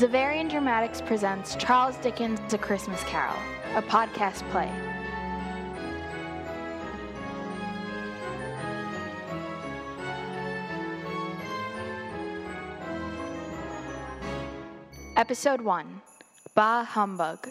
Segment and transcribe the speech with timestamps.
[0.00, 3.36] Xaverian Dramatics presents Charles Dickens' A Christmas Carol,
[3.74, 4.72] a podcast play.
[15.18, 16.00] Episode 1
[16.54, 17.46] Bah Humbug.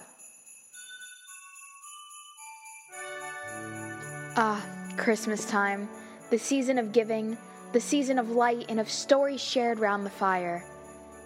[4.36, 4.66] Ah,
[4.98, 5.88] Christmas time,
[6.32, 7.38] the season of giving,
[7.74, 10.66] the season of light and of stories shared round the fire.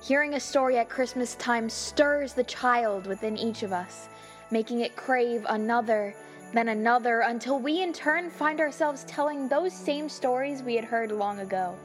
[0.03, 4.09] Hearing a story at Christmas time stirs the child within each of us,
[4.51, 6.13] making it crave another,
[6.53, 11.13] then another, until we in turn find ourselves telling those same stories we had heard
[11.13, 11.77] long ago.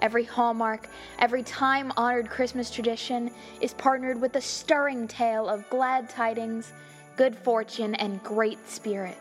[0.00, 0.88] Every hallmark,
[1.20, 3.30] every time honored Christmas tradition
[3.60, 6.72] is partnered with a stirring tale of glad tidings,
[7.14, 9.16] good fortune, and great spirit.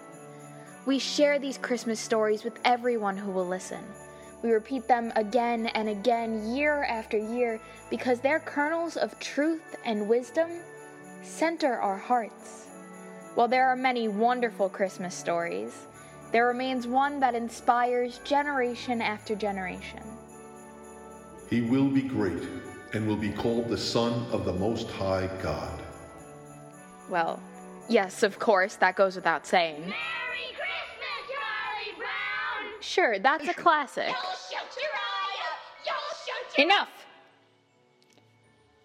[0.87, 3.83] We share these Christmas stories with everyone who will listen.
[4.43, 10.07] We repeat them again and again, year after year, because their kernels of truth and
[10.07, 10.49] wisdom
[11.23, 12.67] center our hearts.
[13.35, 15.87] While there are many wonderful Christmas stories,
[16.31, 20.03] there remains one that inspires generation after generation.
[21.49, 22.43] He will be great
[22.93, 25.81] and will be called the Son of the Most High God.
[27.09, 27.41] Well,
[27.89, 29.93] yes, of course, that goes without saying.
[32.87, 34.07] Sure, that's a classic.
[34.07, 35.59] You'll shoot your eye out!
[35.85, 36.89] You'll shoot your Enough!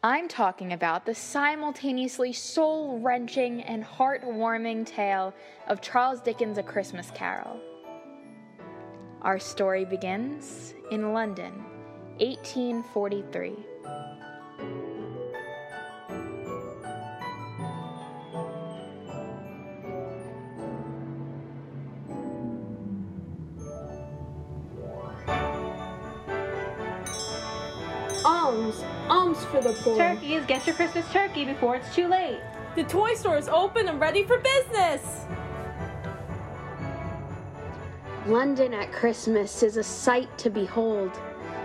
[0.03, 5.33] I'm talking about the simultaneously soul wrenching and heart-warming tale
[5.69, 7.61] of Charles Dickens' A Christmas Carol.
[9.23, 11.53] Our story begins in London,
[12.19, 13.55] 1843.
[29.43, 29.97] Alms for the poor.
[29.97, 32.41] Turkeys, get your Christmas turkey before it's too late.
[32.75, 35.27] The toy store is open and ready for business.
[38.27, 41.11] London at Christmas is a sight to behold.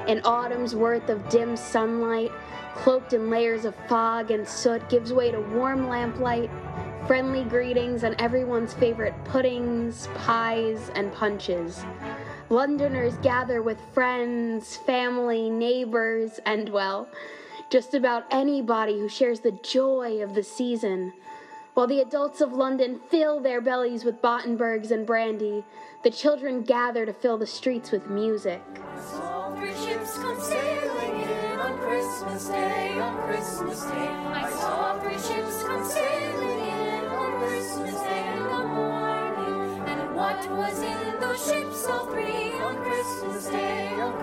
[0.07, 2.31] An autumn's worth of dim sunlight,
[2.75, 6.49] cloaked in layers of fog and soot, gives way to warm lamplight,
[7.05, 11.83] friendly greetings, and everyone's favorite puddings, pies, and punches.
[12.49, 17.09] Londoners gather with friends, family, neighbors, and, well,
[17.69, 21.13] just about anybody who shares the joy of the season.
[21.73, 25.63] While the adults of London fill their bellies with Battenbergs and brandy,
[26.03, 28.63] the children gather to fill the streets with music.
[29.55, 34.07] three ships come sailing in on Christmas Day, on Christmas Day.
[34.07, 39.83] I saw three ships come sailing in on Christmas Day in the morning.
[39.87, 44.16] And what was in those ships, all three, on Christmas Day, on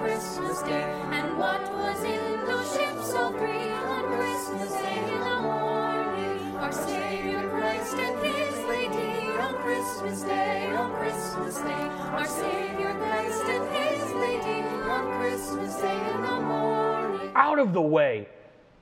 [17.54, 18.26] Out of the way!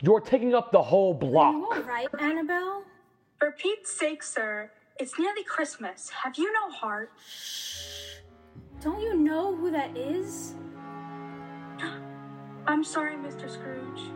[0.00, 1.54] You're taking up the whole block.
[1.54, 2.84] all right, Annabelle?
[3.38, 6.08] For Pete's sake, sir, it's nearly Christmas.
[6.08, 7.12] Have you no heart?
[7.22, 8.20] Shh.
[8.80, 10.54] Don't you know who that is?
[12.66, 13.50] I'm sorry, Mr.
[13.50, 14.10] Scrooge.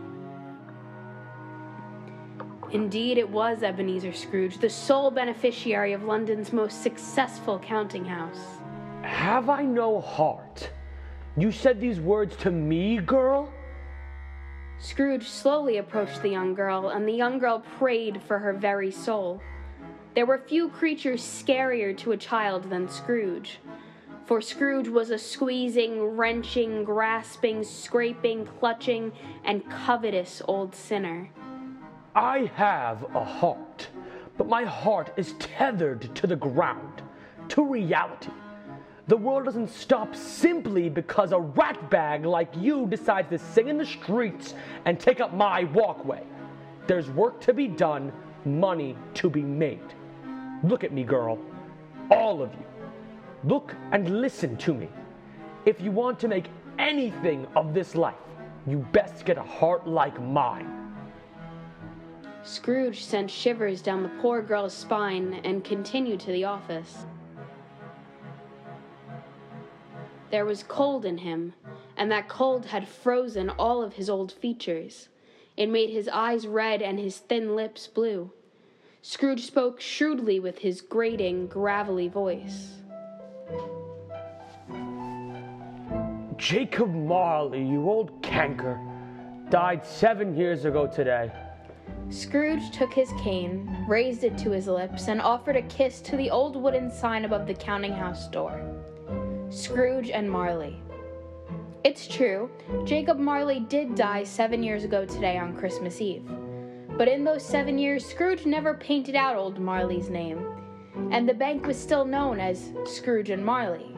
[2.73, 8.41] Indeed, it was Ebenezer Scrooge, the sole beneficiary of London's most successful counting house.
[9.03, 10.71] Have I no heart?
[11.37, 13.53] You said these words to me, girl?
[14.79, 19.41] Scrooge slowly approached the young girl, and the young girl prayed for her very soul.
[20.15, 23.59] There were few creatures scarier to a child than Scrooge,
[24.27, 29.13] for Scrooge was a squeezing, wrenching, grasping, scraping, clutching,
[29.45, 31.31] and covetous old sinner.
[32.15, 33.89] I have a heart,
[34.37, 37.03] but my heart is tethered to the ground,
[37.49, 38.33] to reality.
[39.09, 43.87] The world doesn't stop simply because a ratbag like you decides to sing in the
[43.87, 44.55] streets
[44.85, 46.25] and take up my walkway.
[46.89, 48.13] There's work to be done,
[48.45, 49.95] money to be made.
[50.65, 51.39] Look at me, girl.
[52.11, 52.67] All of you.
[53.45, 54.89] Look and listen to me.
[55.67, 56.47] If you want to make
[56.79, 58.15] anything of this life,
[58.67, 60.73] you best get a heart like mine.
[62.43, 67.07] Scrooge sent shivers down the poor girl's spine and continued to the office.
[70.31, 71.55] There was cold in him,
[71.97, 75.09] and that cold had frozen all of his old features.
[75.57, 78.33] It made his eyes red and his thin lips blue.
[79.03, 82.73] Scrooge spoke shrewdly with his grating, gravelly voice.
[86.37, 88.79] Jacob Marley, you old canker,
[89.49, 91.31] died seven years ago today.
[92.11, 96.31] Scrooge took his cane, raised it to his lips, and offered a kiss to the
[96.31, 98.76] old wooden sign above the counting house door.
[99.57, 100.77] Scrooge and Marley.
[101.83, 102.51] It's true,
[102.85, 106.31] Jacob Marley did die seven years ago today on Christmas Eve.
[106.99, 110.47] But in those seven years, Scrooge never painted out old Marley's name,
[111.11, 113.97] and the bank was still known as Scrooge and Marley.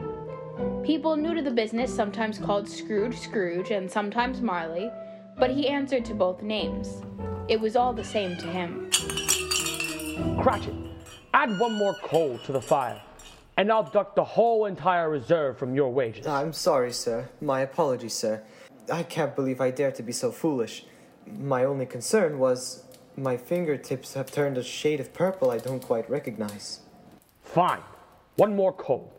[0.81, 4.89] People new to the business sometimes called Scrooge Scrooge and sometimes Marley,
[5.37, 7.01] but he answered to both names.
[7.49, 8.89] It was all the same to him.
[10.41, 10.73] Cratchit,
[11.33, 13.01] add one more coal to the fire,
[13.59, 16.25] and I'll deduct the whole entire reserve from your wages.
[16.25, 17.27] Ah, I'm sorry, sir.
[17.41, 18.41] My apologies, sir.
[18.89, 20.85] I can't believe I dare to be so foolish.
[21.27, 22.85] My only concern was
[23.17, 26.79] my fingertips have turned a shade of purple I don't quite recognize.
[27.43, 27.81] Fine.
[28.37, 29.11] One more coal.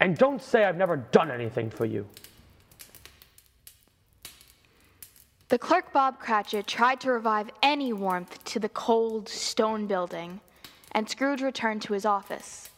[0.00, 2.06] And don't say I've never done anything for you.
[5.48, 10.40] The clerk Bob Cratchit tried to revive any warmth to the cold stone building,
[10.90, 12.68] and Scrooge returned to his office.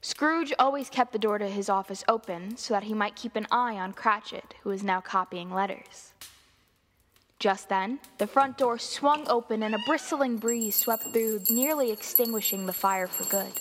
[0.00, 3.46] Scrooge always kept the door to his office open so that he might keep an
[3.50, 6.12] eye on Cratchit, who was now copying letters.
[7.38, 12.66] Just then, the front door swung open and a bristling breeze swept through, nearly extinguishing
[12.66, 13.52] the fire for good.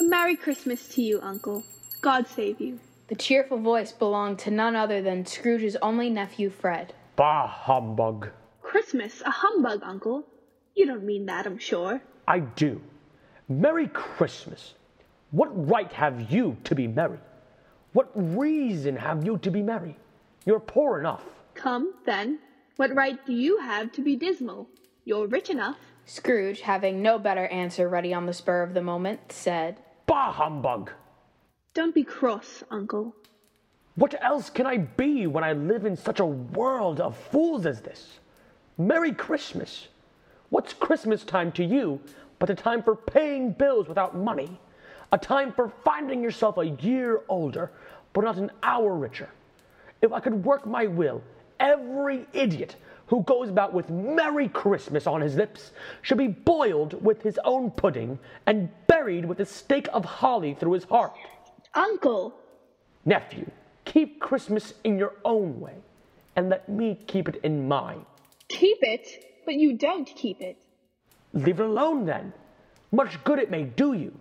[0.00, 1.62] A Merry Christmas to you, Uncle.
[2.00, 2.80] God save you.
[3.08, 6.94] The cheerful voice belonged to none other than Scrooge's only nephew, Fred.
[7.14, 8.30] Bah humbug.
[8.62, 10.24] Christmas, a humbug, Uncle.
[10.74, 12.00] You don't mean that, I'm sure.
[12.26, 12.80] I do.
[13.48, 14.74] Merry Christmas.
[15.32, 17.18] What right have you to be merry?
[17.94, 19.96] What reason have you to be merry?
[20.44, 21.24] You're poor enough.
[21.54, 22.38] Come, then.
[22.76, 24.68] What right do you have to be dismal?
[25.06, 25.78] You're rich enough.
[26.04, 30.90] Scrooge, having no better answer ready on the spur of the moment, said, Bah humbug.
[31.72, 33.14] Don't be cross, Uncle.
[33.94, 37.80] What else can I be when I live in such a world of fools as
[37.80, 38.18] this?
[38.76, 39.88] Merry Christmas.
[40.50, 42.00] What's Christmas time to you
[42.38, 44.60] but a time for paying bills without money?
[45.12, 47.70] A time for finding yourself a year older
[48.14, 49.28] but not an hour richer?
[50.00, 51.22] If I could work my will,
[51.60, 52.76] every idiot
[53.06, 57.70] who goes about with Merry Christmas on his lips should be boiled with his own
[57.70, 61.12] pudding and buried with a stake of holly through his heart.
[61.74, 62.34] Uncle!
[63.04, 63.50] Nephew,
[63.84, 65.74] keep Christmas in your own way,
[66.36, 68.06] and let me keep it in mine.
[68.48, 70.56] Keep it, but you don't keep it.
[71.34, 72.32] Leave it alone then.
[72.92, 74.12] Much good it may do you,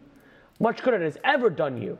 [0.62, 1.98] much good it has ever done you.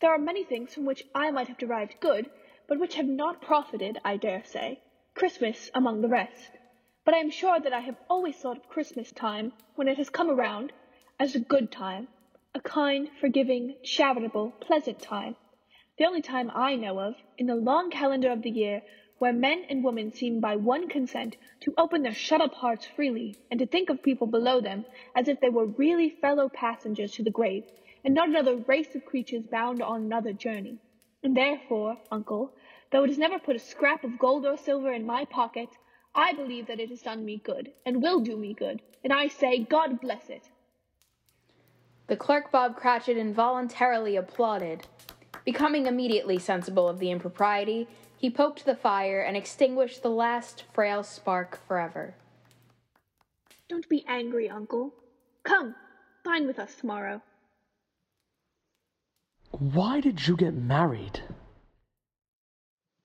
[0.00, 2.30] There are many things from which I might have derived good,
[2.68, 4.80] but which have not profited, I dare say,
[5.14, 6.50] Christmas among the rest.
[7.04, 10.08] But I am sure that I have always thought of Christmas time, when it has
[10.08, 10.72] come around,
[11.18, 12.06] as a good time,
[12.54, 15.34] a kind, forgiving, charitable, pleasant time.
[15.98, 18.82] The only time I know of, in the long calendar of the year,
[19.24, 23.34] where men and women seem by one consent to open their shut up hearts freely,
[23.50, 24.84] and to think of people below them
[25.16, 27.64] as if they were really fellow passengers to the grave,
[28.04, 30.76] and not another race of creatures bound on another journey.
[31.22, 32.52] And therefore, uncle,
[32.92, 35.70] though it has never put a scrap of gold or silver in my pocket,
[36.14, 39.28] I believe that it has done me good, and will do me good, and I
[39.28, 40.50] say, God bless it.
[42.08, 44.86] The clerk Bob Cratchit involuntarily applauded.
[45.46, 47.88] Becoming immediately sensible of the impropriety,
[48.24, 52.14] he poked the fire and extinguished the last frail spark forever.
[53.68, 54.94] Don't be angry, uncle.
[55.42, 55.74] Come,
[56.24, 57.20] dine with us tomorrow.
[59.50, 61.20] Why did you get married?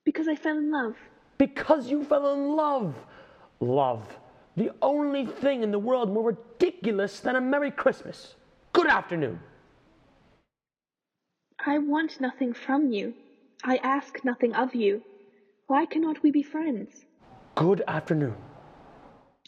[0.05, 0.95] Because I fell in love.
[1.37, 2.95] Because you fell in love.
[3.59, 4.17] Love.
[4.55, 8.35] The only thing in the world more ridiculous than a Merry Christmas.
[8.71, 9.41] Good afternoon.
[11.65, 13.15] I want nothing from you.
[13.63, 15.03] I ask nothing of you.
[15.67, 16.89] Why cannot we be friends?
[17.55, 18.35] Good afternoon.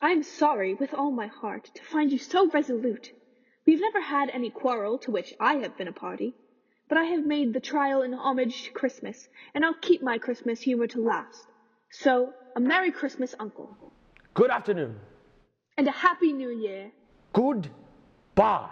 [0.02, 3.12] I am sorry, with all my heart, to find you so resolute.
[3.66, 6.36] We've never had any quarrel to which I have been a party,
[6.90, 10.60] but I have made the trial in homage to Christmas, and I'll keep my Christmas
[10.62, 11.48] humor to last.
[11.92, 13.78] So, a Merry Christmas, Uncle.
[14.34, 15.00] Good afternoon.
[15.78, 16.92] And a Happy New Year.
[17.34, 17.70] Good
[18.36, 18.70] bye.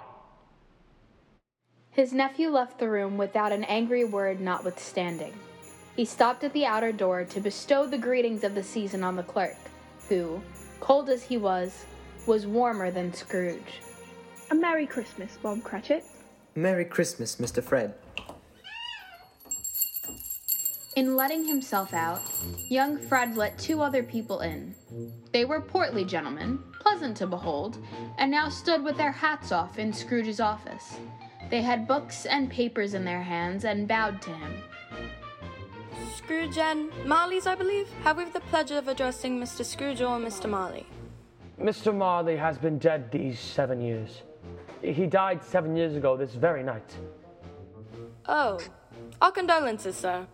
[1.99, 5.33] His nephew left the room without an angry word notwithstanding.
[5.97, 9.23] He stopped at the outer door to bestow the greetings of the season on the
[9.23, 9.57] clerk,
[10.07, 10.41] who,
[10.79, 11.83] cold as he was,
[12.25, 13.81] was warmer than Scrooge.
[14.49, 16.05] A Merry Christmas, Bob Cratchit.
[16.55, 17.61] Merry Christmas, Mr.
[17.61, 17.93] Fred.
[20.95, 22.21] In letting himself out,
[22.69, 24.73] young Fred let two other people in.
[25.33, 27.77] They were portly gentlemen, pleasant to behold,
[28.17, 30.97] and now stood with their hats off in Scrooge's office.
[31.49, 34.53] They had books and papers in their hands and bowed to him.
[36.15, 37.89] Scrooge and Marley's, I believe.
[38.03, 39.65] Have we the pleasure of addressing Mr.
[39.65, 40.47] Scrooge or Mr.
[40.47, 40.85] Marley?
[41.59, 41.95] Mr.
[41.95, 44.21] Marley has been dead these seven years.
[44.81, 46.95] He died seven years ago this very night.
[48.27, 48.59] Oh,
[49.21, 50.27] our condolences, sir.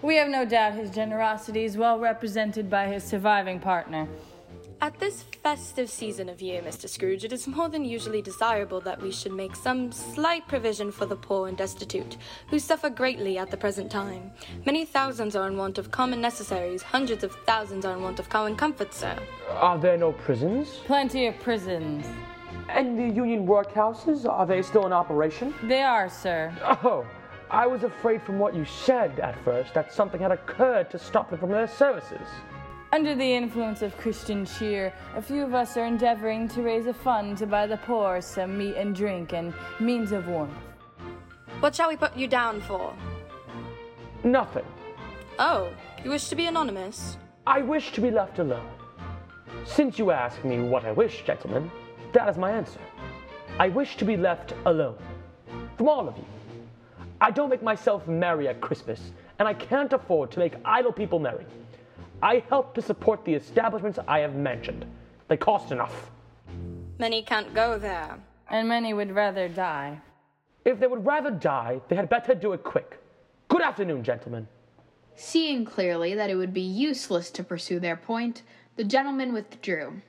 [0.00, 4.08] We have no doubt his generosity is well represented by his surviving partner.
[4.82, 6.86] At this festive season of year, Mr.
[6.86, 11.06] Scrooge, it is more than usually desirable that we should make some slight provision for
[11.06, 12.18] the poor and destitute,
[12.48, 14.32] who suffer greatly at the present time.
[14.66, 18.28] Many thousands are in want of common necessaries, hundreds of thousands are in want of
[18.28, 19.16] common comforts, sir.
[19.48, 20.68] Are there no prisons?
[20.84, 22.04] Plenty of prisons.
[22.68, 25.54] And the union workhouses, are they still in operation?
[25.62, 26.52] They are, sir.
[26.84, 27.06] Oh,
[27.50, 31.30] I was afraid from what you said at first that something had occurred to stop
[31.30, 32.28] them from their services.
[32.96, 36.94] Under the influence of Christian cheer, a few of us are endeavoring to raise a
[36.94, 40.56] fund to buy the poor some meat and drink and means of warmth.
[41.60, 42.94] What shall we put you down for?
[44.24, 44.64] Nothing.
[45.38, 45.68] Oh,
[46.02, 47.18] you wish to be anonymous?
[47.46, 48.66] I wish to be left alone.
[49.66, 51.70] Since you ask me what I wish, gentlemen,
[52.14, 52.80] that is my answer.
[53.58, 54.96] I wish to be left alone.
[55.76, 56.24] From all of you.
[57.20, 61.18] I don't make myself merry at Christmas, and I can't afford to make idle people
[61.18, 61.44] merry.
[62.22, 64.86] I help to support the establishments I have mentioned.
[65.28, 66.10] They cost enough.
[66.98, 68.18] Many can't go there.
[68.48, 70.00] And many would rather die.
[70.64, 72.98] If they would rather die, they had better do it quick.
[73.48, 74.48] Good afternoon, gentlemen.
[75.14, 78.42] Seeing clearly that it would be useless to pursue their point,
[78.76, 80.02] the gentleman withdrew.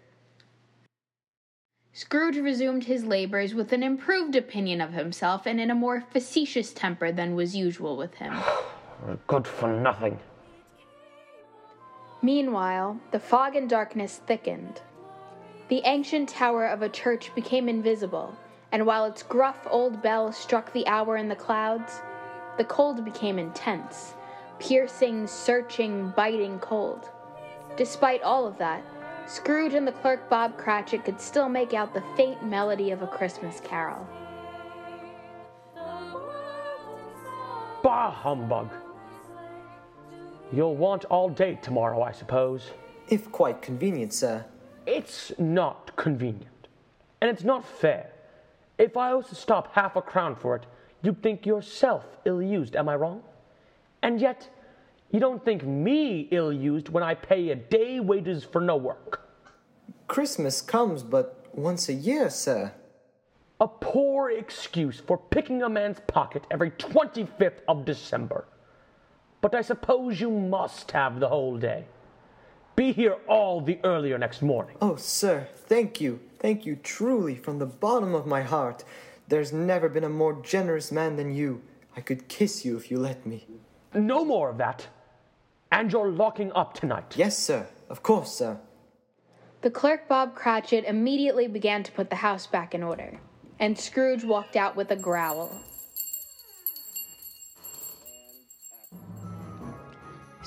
[1.94, 6.72] Scrooge resumed his labors with an improved opinion of himself and in a more facetious
[6.72, 8.36] temper than was usual with him.
[9.28, 10.20] Good for nothing.
[12.22, 14.82] Meanwhile, the fog and darkness thickened.
[15.70, 18.36] The ancient tower of a church became invisible,
[18.72, 22.02] and while its gruff old bell struck the hour in the clouds,
[22.58, 24.16] the cold became intense
[24.60, 27.10] piercing, searching, biting cold.
[27.76, 28.84] Despite all of that,
[29.28, 33.08] Scrooge and the clerk Bob Cratchit could still make out the faint melody of a
[33.08, 34.08] Christmas carol.
[37.84, 38.70] Bah humbug!
[40.54, 42.72] You'll want all day tomorrow, I suppose.
[43.10, 44.46] If quite convenient, sir.
[44.86, 46.68] It's not convenient.
[47.20, 48.12] And it's not fair.
[48.78, 50.66] If I was to stop half a crown for it,
[51.02, 53.24] you'd think yourself ill used, am I wrong?
[54.02, 54.50] And yet,
[55.12, 59.28] you don't think me ill used when I pay a day wages for no work.
[60.08, 62.72] Christmas comes but once a year, sir.
[63.60, 68.46] A poor excuse for picking a man's pocket every 25th of December.
[69.42, 71.86] But I suppose you must have the whole day.
[72.76, 74.76] Be here all the earlier next morning.
[74.82, 76.20] Oh, sir, thank you.
[76.40, 78.84] Thank you truly from the bottom of my heart.
[79.28, 81.62] There's never been a more generous man than you.
[81.96, 83.48] I could kiss you if you let me.
[83.94, 84.88] No more of that.
[85.72, 87.16] And you're locking up tonight.
[87.18, 87.68] Yes, sir.
[87.90, 88.60] Of course, sir.
[89.62, 93.20] The clerk Bob Cratchit immediately began to put the house back in order,
[93.60, 95.52] and Scrooge walked out with a growl.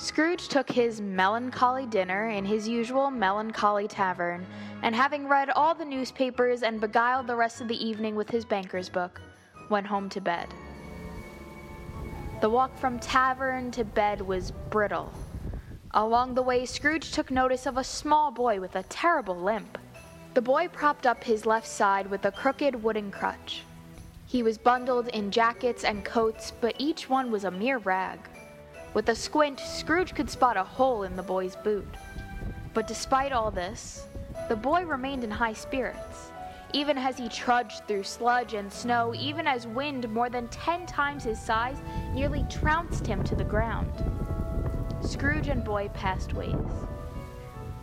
[0.01, 4.47] Scrooge took his melancholy dinner in his usual melancholy tavern,
[4.81, 8.43] and having read all the newspapers and beguiled the rest of the evening with his
[8.43, 9.21] banker's book,
[9.69, 10.47] went home to bed.
[12.41, 15.13] The walk from tavern to bed was brittle.
[15.91, 19.77] Along the way, Scrooge took notice of a small boy with a terrible limp.
[20.33, 23.61] The boy propped up his left side with a crooked wooden crutch.
[24.25, 28.17] He was bundled in jackets and coats, but each one was a mere rag.
[28.93, 31.87] With a squint, Scrooge could spot a hole in the boy's boot.
[32.73, 34.05] But despite all this,
[34.49, 36.31] the boy remained in high spirits,
[36.73, 41.23] even as he trudged through sludge and snow, even as wind more than ten times
[41.23, 41.77] his size
[42.13, 43.91] nearly trounced him to the ground.
[45.01, 46.55] Scrooge and Boy passed ways.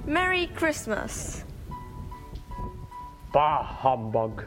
[0.05, 1.45] Merry Christmas.
[3.33, 4.45] Bah humbug.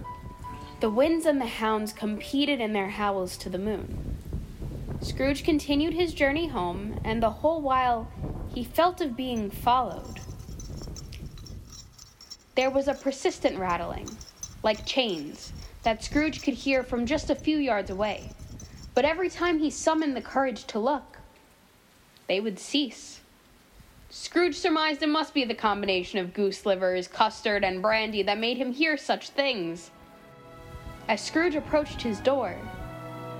[0.79, 4.10] The winds and the hounds competed in their howls to the moon.
[5.01, 8.07] Scrooge continued his journey home, and the whole while
[8.53, 10.21] he felt of being followed.
[12.55, 14.07] There was a persistent rattling,
[14.61, 18.29] like chains, that Scrooge could hear from just a few yards away.
[18.93, 21.17] But every time he summoned the courage to look,
[22.27, 23.21] they would cease.
[24.11, 28.57] Scrooge surmised it must be the combination of goose livers, custard, and brandy that made
[28.57, 29.89] him hear such things.
[31.07, 32.55] As Scrooge approached his door,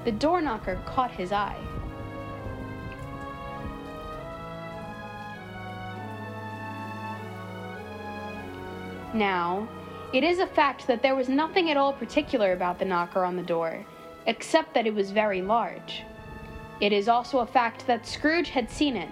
[0.04, 1.60] the door knocker caught his eye.
[9.14, 9.68] Now,
[10.14, 13.36] it is a fact that there was nothing at all particular about the knocker on
[13.36, 13.86] the door,
[14.26, 16.04] except that it was very large.
[16.80, 19.10] It is also a fact that Scrooge had seen it,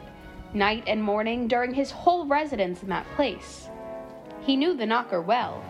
[0.53, 3.67] night and morning, during his whole residence in that place.
[4.41, 5.63] He knew the knocker well.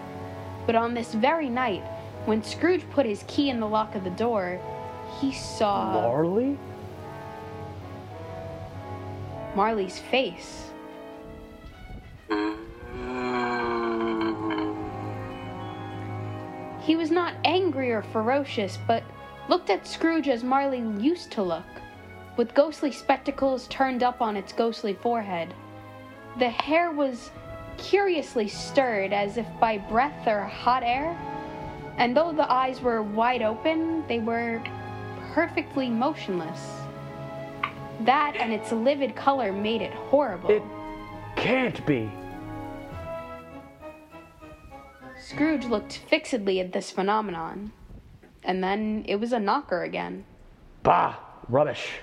[0.66, 1.84] But on this very night,
[2.26, 4.62] when Scrooge put his key in the lock of the door,
[5.20, 6.58] he saw Marley?
[9.56, 10.70] Marley's face.
[16.82, 19.04] He was not angry or ferocious, but
[19.48, 21.66] looked at Scrooge as Marley used to look,
[22.38, 25.54] with ghostly spectacles turned up on its ghostly forehead.
[26.38, 27.32] The hair was
[27.78, 31.18] curiously stirred as if by breath or hot air,
[31.98, 34.62] and though the eyes were wide open, they were
[35.34, 36.60] perfectly motionless.
[38.02, 40.50] That and its livid color made it horrible.
[40.50, 40.64] It
[41.36, 42.10] can't be.
[45.20, 47.72] Scrooge looked fixedly at this phenomenon,
[48.44, 50.26] and then it was a knocker again.
[50.82, 51.16] Bah,
[51.48, 52.00] rubbish.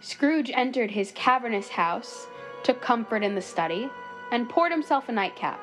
[0.00, 2.26] Scrooge entered his cavernous house,
[2.62, 3.88] took comfort in the study,
[4.30, 5.60] and poured himself a nightcap.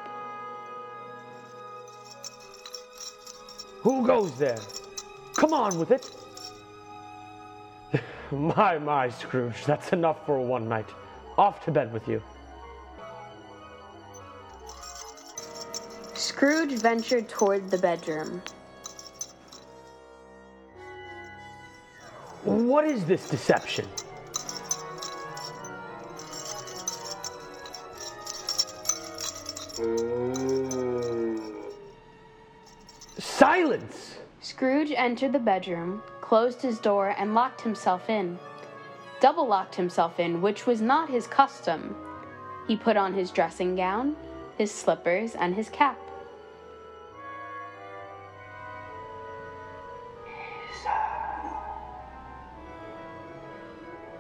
[3.82, 4.58] Who goes there?
[5.40, 6.12] Come on with it.
[8.32, 10.90] my, my, Scrooge, that's enough for one night.
[11.38, 12.22] Off to bed with you.
[16.14, 18.42] Scrooge ventured toward the bedroom.
[22.44, 23.88] What is this deception?
[34.60, 38.38] Scrooge entered the bedroom, closed his door, and locked himself in.
[39.22, 41.96] Double locked himself in, which was not his custom.
[42.68, 44.18] He put on his dressing gown,
[44.58, 45.98] his slippers, and his cap.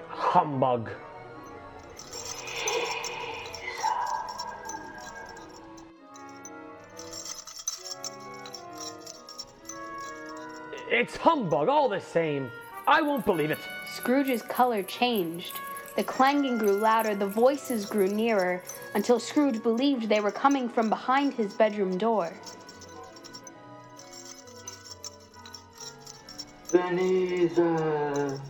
[0.07, 0.89] Humbug.
[10.99, 12.51] It's humbug, all the same.
[12.85, 13.57] I won't believe it.
[13.87, 15.57] Scrooge's color changed.
[15.95, 18.61] The clanging grew louder, the voices grew nearer,
[18.95, 22.33] until Scrooge believed they were coming from behind his bedroom door.
[26.73, 28.41] Ebenezer.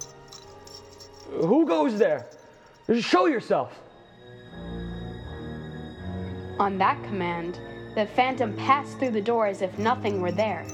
[1.29, 2.25] Who goes there?
[2.99, 3.79] Show yourself.
[6.57, 7.59] On that command,
[7.93, 10.65] the phantom passed through the door as if nothing were there.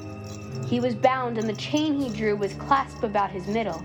[0.68, 3.84] He was bound, and the chain he drew was clasped about his middle.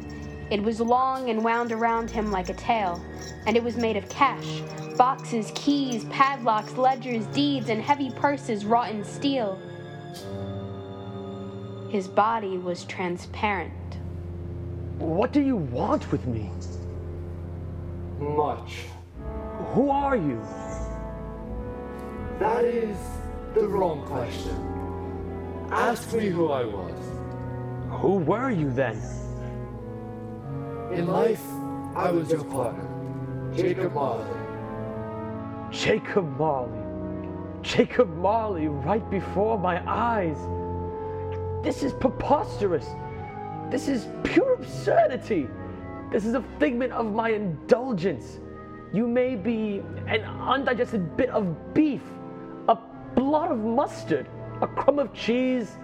[0.50, 3.02] It was long and wound around him like a tail,
[3.46, 4.62] and it was made of cash
[5.00, 9.58] boxes, keys, padlocks, ledgers, deeds, and heavy purses wrought in steel.
[11.88, 13.72] His body was transparent.
[14.98, 16.50] What do you want with me?
[18.18, 18.80] Much.
[19.72, 20.42] Who are you?
[22.38, 22.98] That is
[23.54, 24.69] the wrong question.
[25.70, 26.98] Ask me who I was.
[28.00, 28.96] Who were you then?
[30.92, 31.42] In life,
[31.94, 32.88] I was your partner,
[33.54, 34.26] Jacob Marley.
[35.70, 36.80] Jacob Marley.
[37.62, 40.36] Jacob Marley right before my eyes.
[41.62, 42.86] This is preposterous.
[43.70, 45.46] This is pure absurdity.
[46.10, 48.40] This is a figment of my indulgence.
[48.92, 52.02] You may be an undigested bit of beef,
[52.66, 52.76] a
[53.14, 54.26] blot of mustard,
[54.62, 55.78] a crumb of cheese,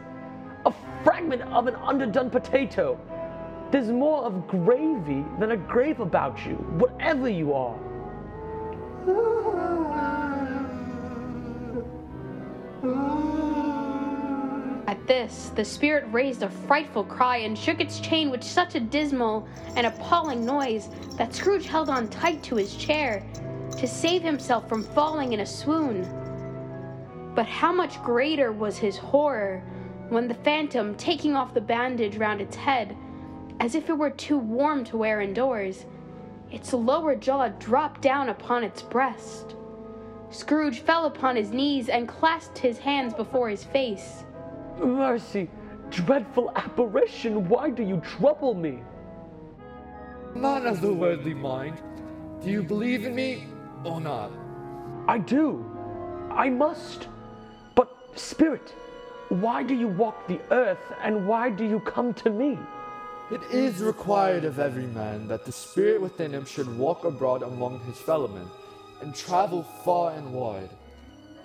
[0.66, 2.98] a fragment of an underdone potato.
[3.70, 7.76] There's more of gravy than a grave about you, whatever you are.
[14.86, 18.80] At this, the spirit raised a frightful cry and shook its chain with such a
[18.80, 23.24] dismal and appalling noise that Scrooge held on tight to his chair
[23.78, 26.25] to save himself from falling in a swoon.
[27.36, 29.62] But how much greater was his horror
[30.08, 32.96] when the phantom, taking off the bandage round its head,
[33.60, 35.84] as if it were too warm to wear indoors,
[36.50, 39.54] its lower jaw dropped down upon its breast.
[40.30, 44.24] Scrooge fell upon his knees and clasped his hands before his face.
[44.78, 45.50] Mercy,
[45.90, 48.78] dreadful apparition, why do you trouble me?
[50.34, 51.82] Man of the worldly mind,
[52.42, 53.44] do you believe in me
[53.84, 54.30] or not?
[55.06, 55.64] I do.
[56.30, 57.08] I must.
[58.16, 58.74] Spirit,
[59.28, 62.58] why do you walk the earth and why do you come to me?
[63.30, 67.80] It is required of every man that the spirit within him should walk abroad among
[67.80, 68.48] his fellowmen
[69.02, 70.70] and travel far and wide.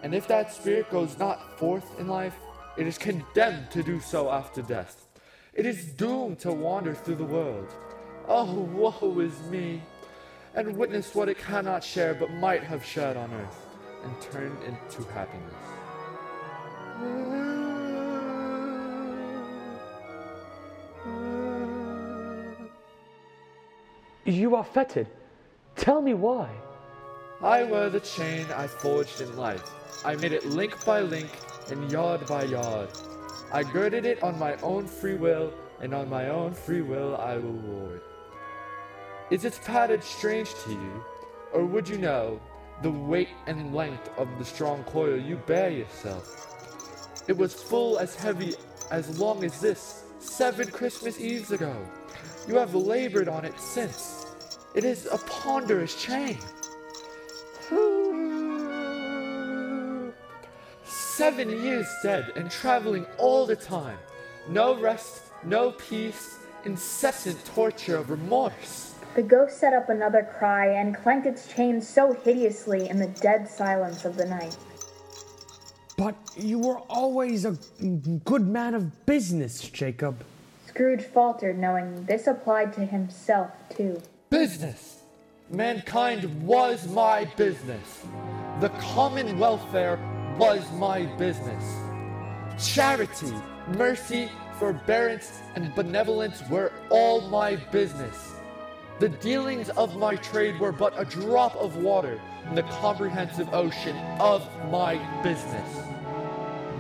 [0.04, 2.36] And if that spirit goes not forth in life,
[2.78, 5.08] it is condemned to do so after death.
[5.54, 7.74] It is doomed to wander through the world.
[8.28, 9.82] Oh, woe is me!
[10.56, 13.68] And witness what it cannot share but might have shared on earth.
[14.04, 15.71] and turned into happiness.
[24.26, 25.08] You are fettered.
[25.76, 26.50] Tell me why.
[27.42, 29.64] I wear the chain I forged in life.
[30.06, 31.30] I made it link by link
[31.70, 32.90] and yard by yard.
[33.52, 37.38] I girded it on my own free will, and on my own free will I
[37.38, 38.02] will ward.
[39.32, 41.04] Is its pattern strange to you,
[41.52, 42.40] or would you know
[42.82, 46.48] the weight and length of the strong coil you bear yourself?
[47.28, 48.56] It was full as heavy
[48.90, 51.76] as long as this, seven Christmas Eves ago.
[52.48, 54.26] You have labored on it since.
[54.74, 56.38] It is a ponderous chain.
[60.84, 63.98] Seven years dead and traveling all the time.
[64.50, 68.96] No rest, no peace, incessant torture of remorse.
[69.16, 73.48] The ghost set up another cry and clanked its chain so hideously in the dead
[73.48, 74.56] silence of the night.
[76.02, 77.56] But you were always a
[78.26, 80.24] good man of business, Jacob.
[80.66, 84.02] Scrooge faltered, knowing this applied to himself, too.
[84.32, 85.04] Business!
[85.52, 88.02] Mankind was my business.
[88.62, 90.00] The common welfare
[90.40, 91.64] was my business.
[92.58, 93.36] Charity,
[93.78, 98.41] mercy, forbearance, and benevolence were all my business.
[99.02, 103.98] The dealings of my trade were but a drop of water in the comprehensive ocean
[104.20, 105.80] of my business.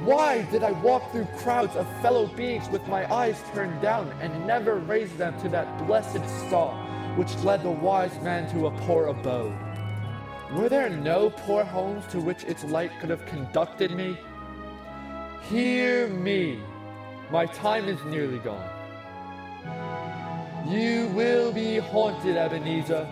[0.04, 4.46] Why did I walk through crowds of fellow beings with my eyes turned down and
[4.46, 6.76] never raise them to that blessed star
[7.16, 9.58] which led the wise man to a poor abode?
[10.54, 14.16] Were there no poor homes to which its light could have conducted me?
[15.50, 16.62] Hear me.
[17.32, 18.71] My time is nearly gone.
[20.68, 23.08] You will be haunted, Ebenezer,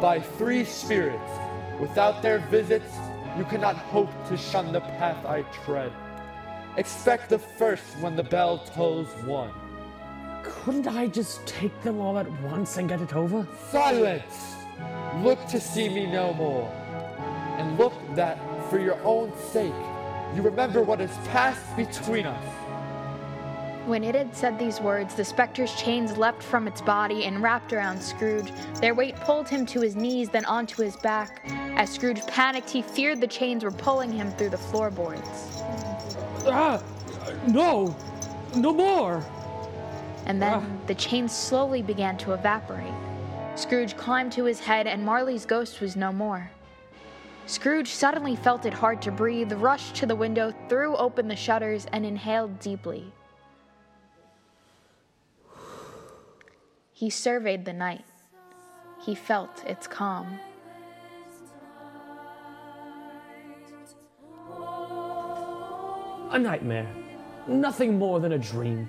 [0.00, 1.32] by three spirits.
[1.80, 2.94] Without their visits,
[3.38, 5.92] you cannot hope to shun the path I tread.
[6.76, 9.50] Expect the first when the bell tolls one.
[10.42, 13.46] Couldn't I just take them all at once and get it over?
[13.70, 14.56] Silence!
[15.22, 16.68] Look to see me no more.
[17.58, 18.38] And look that,
[18.70, 19.72] for your own sake,
[20.34, 22.44] you remember what has passed between us.
[23.86, 27.72] When it had said these words, the specter's chains leapt from its body and wrapped
[27.72, 28.52] around Scrooge.
[28.80, 31.42] Their weight pulled him to his knees, then onto his back.
[31.76, 35.62] As Scrooge panicked, he feared the chains were pulling him through the floorboards.
[36.46, 36.80] Ah!
[37.48, 37.96] No!
[38.54, 39.24] No more!
[40.26, 42.92] And then the chains slowly began to evaporate.
[43.54, 46.50] Scrooge climbed to his head, and Marley's ghost was no more.
[47.46, 51.86] Scrooge suddenly felt it hard to breathe, rushed to the window, threw open the shutters,
[51.92, 53.12] and inhaled deeply.
[57.00, 58.04] He surveyed the night.
[59.00, 60.38] He felt its calm.
[66.30, 66.86] A nightmare.
[67.48, 68.86] Nothing more than a dream.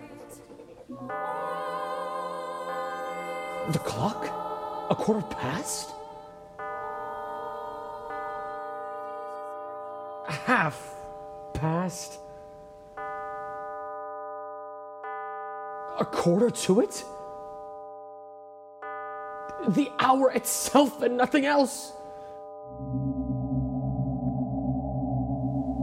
[3.69, 4.25] The clock?
[4.89, 5.91] A quarter past?
[10.27, 10.95] Half
[11.53, 12.19] past?
[15.97, 17.05] A quarter to it?
[19.69, 21.93] The hour itself and nothing else?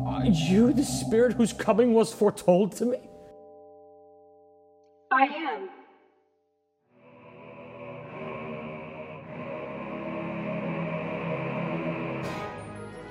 [0.06, 2.98] Are you the spirit whose coming was foretold to me?
[5.12, 5.68] I am.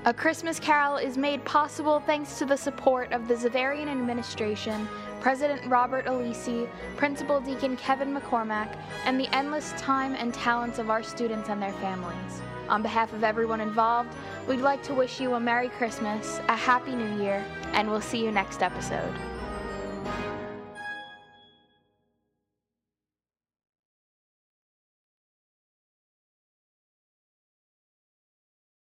[0.07, 4.87] A Christmas Carol is made possible thanks to the support of the Xaverian administration,
[5.19, 11.03] President Robert Alisi, Principal Deacon Kevin McCormack, and the endless time and talents of our
[11.03, 12.41] students and their families.
[12.69, 14.13] On behalf of everyone involved,
[14.47, 18.23] we'd like to wish you a Merry Christmas, a Happy New Year, and we'll see
[18.23, 19.13] you next episode.